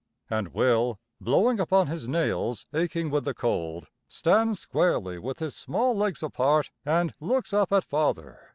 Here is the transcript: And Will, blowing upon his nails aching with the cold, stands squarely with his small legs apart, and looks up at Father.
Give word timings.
And 0.31 0.47
Will, 0.47 0.99
blowing 1.19 1.59
upon 1.59 1.85
his 1.85 2.07
nails 2.07 2.65
aching 2.73 3.11
with 3.11 3.23
the 3.23 3.35
cold, 3.35 3.85
stands 4.07 4.59
squarely 4.59 5.19
with 5.19 5.37
his 5.37 5.55
small 5.55 5.95
legs 5.95 6.23
apart, 6.23 6.71
and 6.83 7.13
looks 7.19 7.53
up 7.53 7.71
at 7.71 7.85
Father. 7.85 8.49